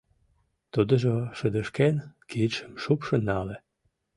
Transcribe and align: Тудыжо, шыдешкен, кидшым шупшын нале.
Тудыжо, 0.73 1.15
шыдешкен, 1.37 1.95
кидшым 2.29 2.73
шупшын 2.83 3.21
нале. 3.27 3.57